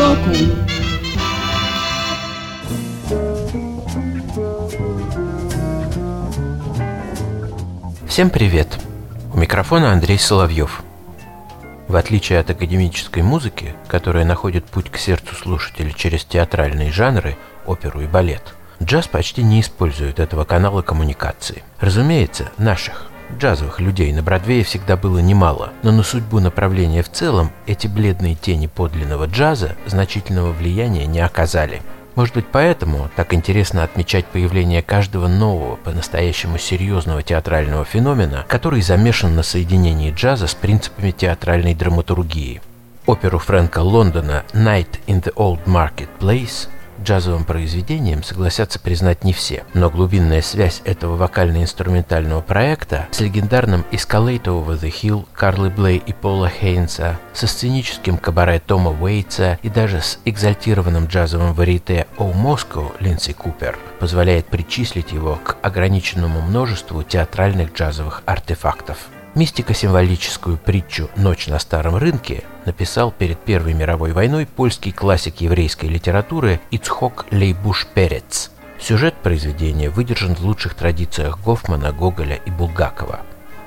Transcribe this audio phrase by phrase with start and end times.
[0.00, 0.30] Сбоку
[8.08, 8.78] Всем привет!
[9.34, 10.82] У микрофона Андрей Соловьев.
[11.86, 18.00] В отличие от академической музыки, которая находит путь к сердцу слушателя через театральные жанры, оперу
[18.00, 21.62] и балет, джаз почти не использует этого канала коммуникации.
[21.78, 27.50] Разумеется, наших, джазовых людей на Бродвее всегда было немало, но на судьбу направления в целом
[27.66, 31.82] эти бледные тени подлинного джаза значительного влияния не оказали–
[32.16, 39.36] может быть, поэтому так интересно отмечать появление каждого нового, по-настоящему серьезного театрального феномена, который замешан
[39.36, 42.60] на соединении джаза с принципами театральной драматургии.
[43.06, 46.68] Оперу Фрэнка Лондона «Night in the Old Market Place»
[47.02, 54.44] джазовым произведением согласятся признать не все, но глубинная связь этого вокально-инструментального проекта с легендарным «Escalate
[54.44, 60.00] over the Hill» Карлы Блей и Пола Хейнса, со сценическим кабаре Тома Уэйтса и даже
[60.00, 67.72] с экзальтированным джазовым варите «О Moscow» Линдси Купер позволяет причислить его к ограниченному множеству театральных
[67.72, 68.98] джазовых артефактов.
[69.34, 76.60] Мистико-символическую притчу «Ночь на старом рынке» написал перед Первой мировой войной польский классик еврейской литературы
[76.70, 78.50] Ицхок Лейбуш Перец.
[78.78, 83.20] Сюжет произведения выдержан в лучших традициях Гофмана, Гоголя и Булгакова.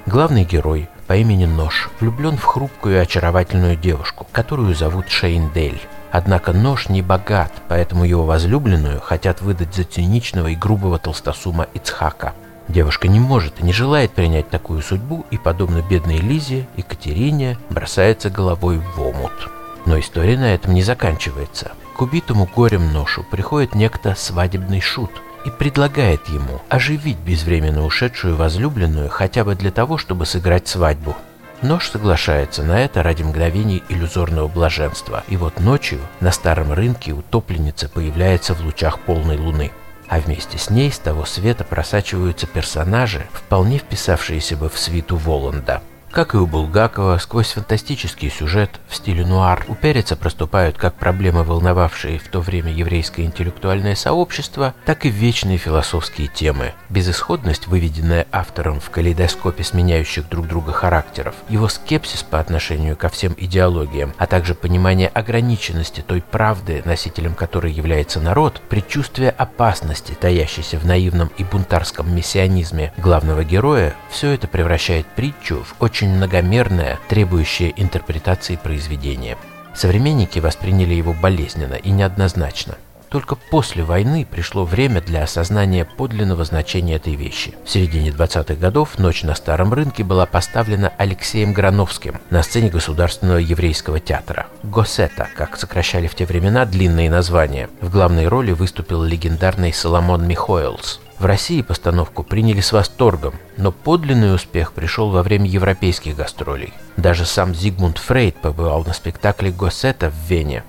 [0.05, 5.81] Главный герой по имени Нож влюблен в хрупкую и очаровательную девушку, которую зовут Шейн Дель.
[6.11, 12.33] Однако Нож не богат, поэтому его возлюбленную хотят выдать за циничного и грубого толстосума Ицхака–
[12.67, 18.29] Девушка не может и не желает принять такую судьбу и, подобно бедной Лизе, Екатерине бросается
[18.29, 19.49] головой в омут.
[19.85, 21.73] Но история на этом не заканчивается.
[21.95, 25.11] К убитому горем ношу приходит некто свадебный шут
[25.45, 31.15] и предлагает ему оживить безвременно ушедшую возлюбленную хотя бы для того, чтобы сыграть свадьбу.
[31.61, 35.23] Нож соглашается на это ради мгновений иллюзорного блаженства.
[35.27, 39.71] И вот ночью на старом рынке утопленница появляется в лучах полной луны
[40.07, 45.81] а вместе с ней с того света просачиваются персонажи, вполне вписавшиеся бы в свиту Воланда–
[46.13, 51.43] как и у Булгакова, сквозь фантастический сюжет в стиле нуар у Переца проступают как проблемы,
[51.43, 56.73] волновавшие в то время еврейское интеллектуальное сообщество, так и вечные философские темы.
[56.89, 63.33] Безысходность, выведенная автором в калейдоскопе сменяющих друг друга характеров, его скепсис по отношению ко всем
[63.35, 70.85] идеологиям, а также понимание ограниченности той правды, носителем которой является народ, предчувствие опасности, таящейся в
[70.85, 77.73] наивном и бунтарском мессианизме главного героя, все это превращает притчу в очень очень многомерное, требующее
[77.77, 79.37] интерпретации произведение.
[79.73, 82.75] Современники восприняли его болезненно и неоднозначно.
[83.09, 87.53] Только после войны пришло время для осознания подлинного значения этой вещи.
[87.63, 93.37] В середине 20-х годов «Ночь на старом рынке» была поставлена Алексеем Грановским на сцене Государственного
[93.37, 94.47] еврейского театра.
[94.63, 97.69] «Госета», как сокращали в те времена длинные названия.
[97.81, 100.99] В главной роли выступил легендарный Соломон Михоэлс.
[101.23, 106.73] В России постановку приняли с восторгом, но подлинный успех пришел во время европейских гастролей.
[106.97, 110.65] Даже сам Зигмунд Фрейд побывал на спектакле Госсета в Вене.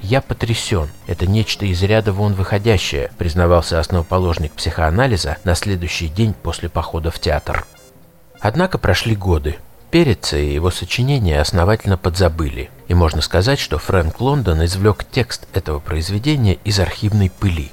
[0.00, 0.90] «Я потрясен.
[1.08, 7.18] Это нечто из ряда вон выходящее», признавался основоположник психоанализа на следующий день после похода в
[7.18, 7.66] театр.
[8.38, 9.56] Однако прошли годы.
[9.90, 15.80] Переца и его сочинения основательно подзабыли, и можно сказать, что Фрэнк Лондон извлек текст этого
[15.80, 17.72] произведения из архивной пыли.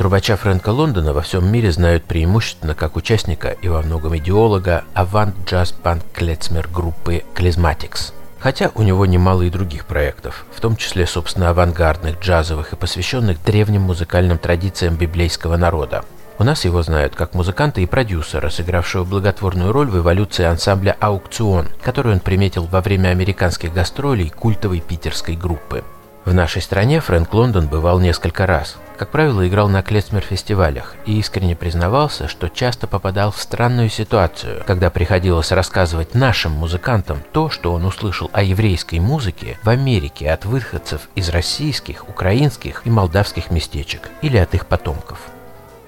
[0.00, 6.02] Трубача Фрэнка Лондона во всем мире знают преимущественно как участника и во многом идеолога авант-джаз-банд
[6.14, 8.14] клецмер группы Клизматикс.
[8.38, 13.44] Хотя у него немало и других проектов, в том числе, собственно, авангардных, джазовых и посвященных
[13.44, 16.02] древним музыкальным традициям библейского народа.
[16.38, 21.68] У нас его знают как музыканта и продюсера, сыгравшего благотворную роль в эволюции ансамбля «Аукцион»,
[21.82, 25.84] который он приметил во время американских гастролей культовой питерской группы.
[26.24, 28.78] В нашей стране Фрэнк Лондон бывал несколько раз.
[29.00, 34.90] Как правило, играл на клецмер-фестивалях и искренне признавался, что часто попадал в странную ситуацию, когда
[34.90, 41.08] приходилось рассказывать нашим музыкантам то, что он услышал о еврейской музыке в Америке от выходцев
[41.14, 45.18] из российских, украинских и молдавских местечек или от их потомков.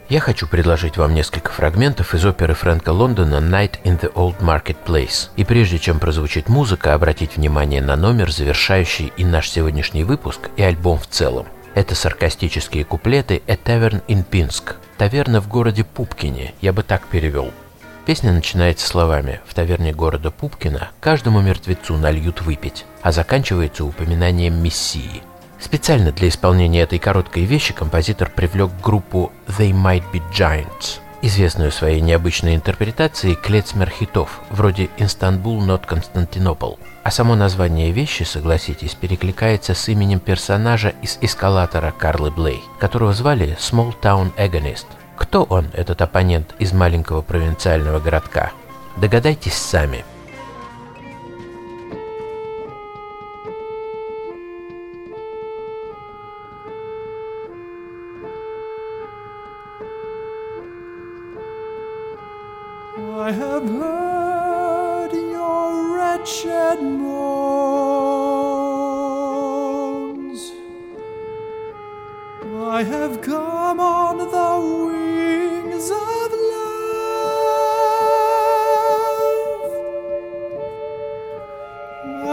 [0.08, 5.28] Я хочу предложить вам несколько фрагментов из оперы Фрэнка Лондона «Night in the Old Marketplace».
[5.36, 10.62] И прежде чем прозвучит музыка, обратить внимание на номер, завершающий и наш сегодняшний выпуск, и
[10.62, 11.46] альбом в целом.
[11.74, 17.50] Это саркастические куплеты «A Tavern in Pinsk»– «Таверна в городе Пупкине», я бы так перевел.
[18.04, 25.22] Песня начинается словами «В таверне города Пупкина каждому мертвецу нальют выпить», а заканчивается упоминанием Мессии–
[25.62, 32.00] Специально для исполнения этой короткой вещи композитор привлек группу They Might Be Giants, известную своей
[32.00, 36.74] необычной интерпретацией клецмер хитов, вроде «Истанбул, not Константинополь».
[37.04, 43.56] А само название вещи, согласитесь, перекликается с именем персонажа из эскалатора Карлы Блей, которого звали
[43.58, 44.86] Small Town Agonist.
[45.16, 48.52] Кто он, этот оппонент из маленького провинциального городка?
[48.96, 50.04] Догадайтесь сами–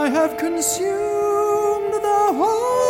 [0.10, 2.89] have consumed the holy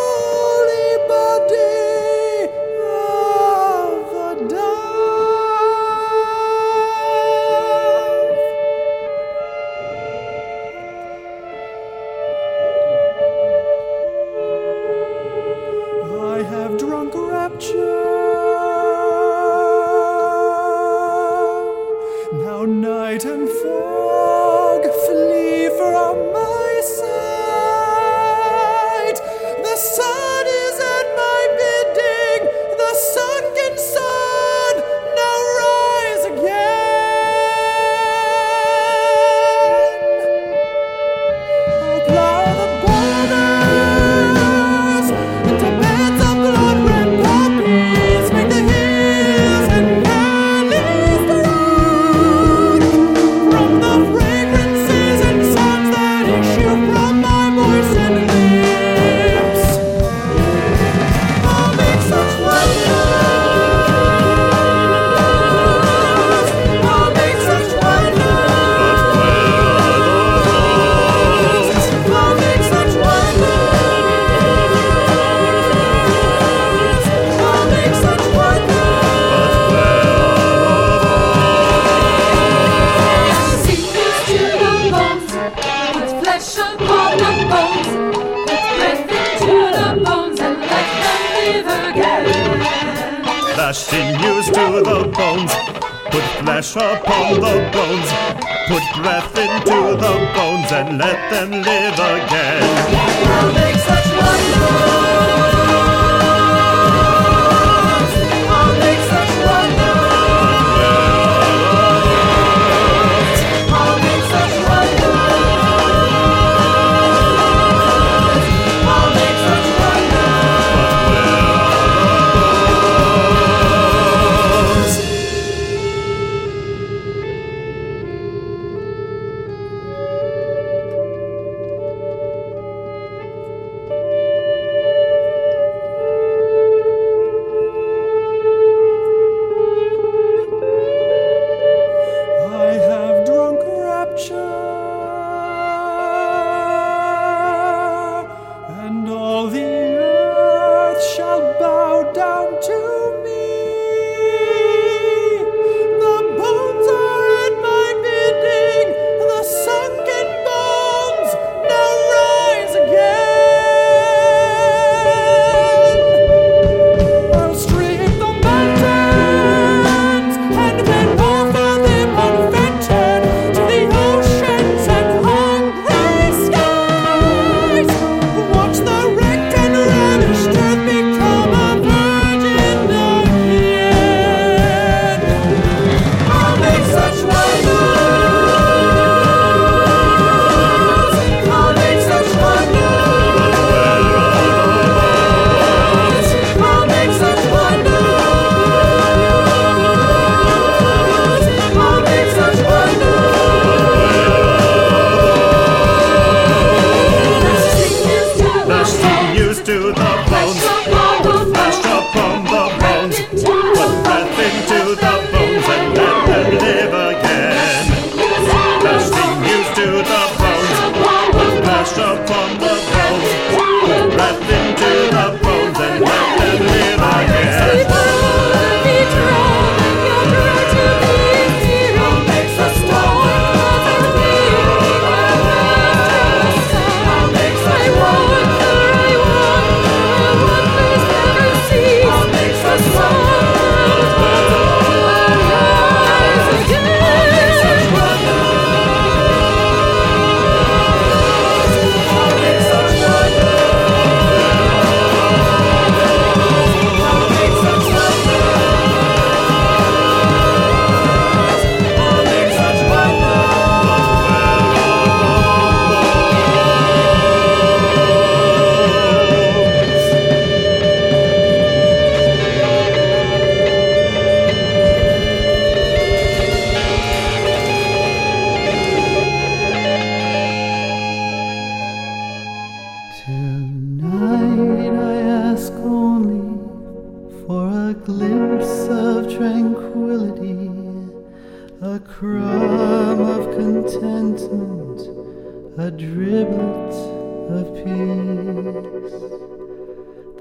[96.59, 98.11] Flesh upon the bones.
[98.67, 102.63] Put breath into the bones and let them live again.
[103.29, 105.08] I'll make such.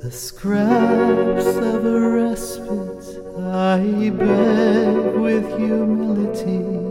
[0.01, 6.88] The scraps of a respite I beg with humility.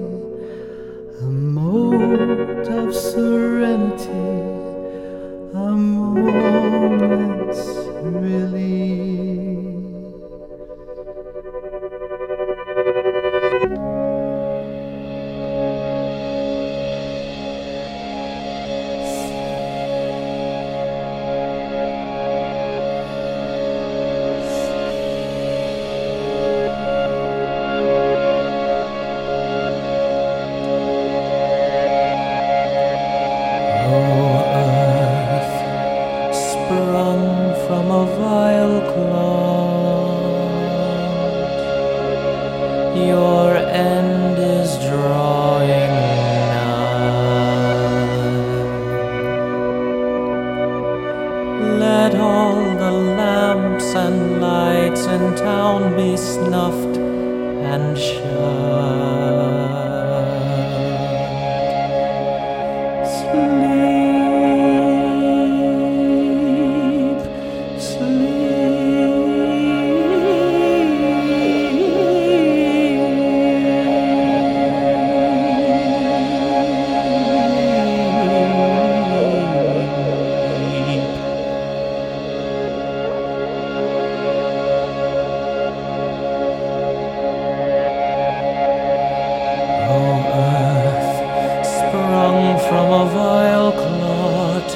[92.78, 94.70] from a vile clot,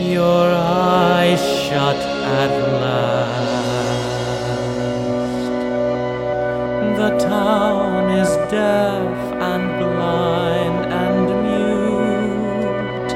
[0.00, 2.00] your eyes shut
[2.40, 2.52] at
[2.82, 3.52] last.
[6.98, 9.14] The town is deaf
[9.50, 13.12] and blind and mute.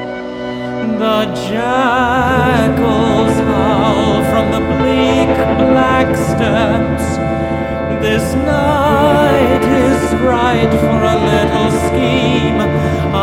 [1.03, 5.35] The jackals howl from the bleak
[5.67, 7.07] black steps.
[8.01, 10.01] This night is
[10.33, 13.16] right for a little scheme.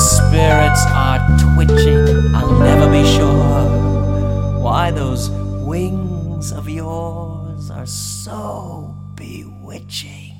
[0.00, 2.34] spirits are twitching.
[2.34, 10.34] I'll never be sure why those wings of yours are so bewitching.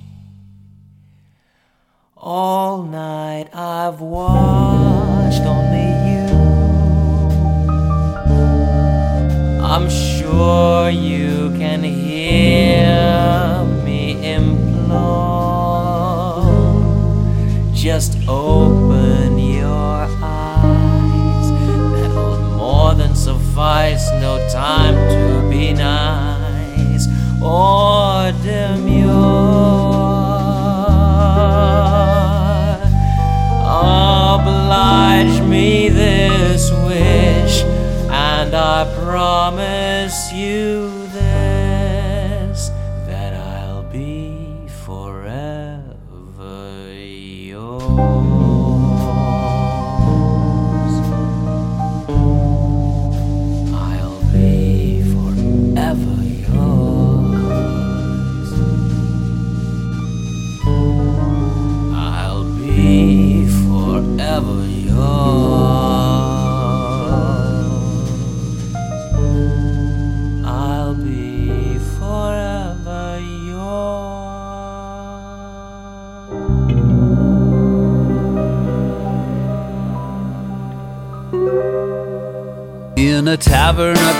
[2.17, 6.27] All night I've watched only you.
[9.63, 13.60] I'm sure you can hear.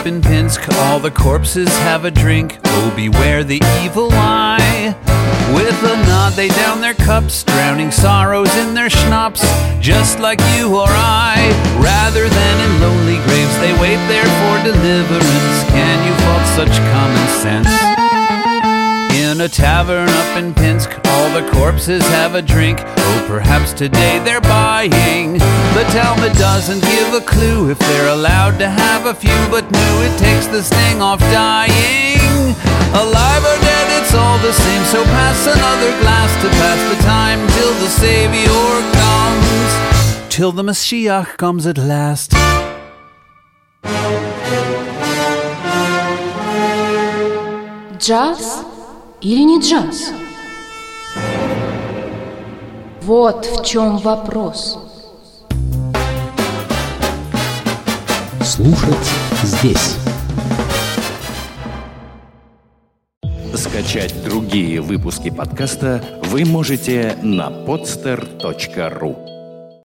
[0.03, 2.59] Pinsk, all the corpses have a drink.
[2.65, 4.97] Oh, beware the evil eye.
[5.55, 9.43] With a nod, they down their cups, drowning sorrows in their schnapps,
[9.79, 11.37] just like you or I.
[11.79, 15.65] Rather than in lonely graves, they wait there for deliverance.
[15.69, 18.00] Can you fault such common sense?
[19.41, 20.91] a tavern up in Pinsk.
[21.07, 22.79] All the corpses have a drink.
[22.85, 25.35] Oh, perhaps today they're buying.
[25.35, 30.03] The Talmud doesn't give a clue if they're allowed to have a few, but no,
[30.03, 32.55] it takes the sting off dying.
[32.93, 34.85] Alive or dead, it's all the same.
[34.85, 38.61] So pass another glass to pass the time till the Savior
[39.01, 40.35] comes.
[40.35, 42.33] Till the Messiah comes at last.
[47.99, 48.70] Just
[49.21, 50.13] или не джаз?
[53.03, 54.79] Вот в чем вопрос.
[58.43, 59.11] Слушать
[59.43, 59.97] здесь.
[63.55, 69.30] Скачать другие выпуски подкаста вы можете на podster.ru